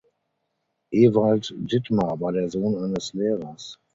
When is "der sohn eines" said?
2.31-3.13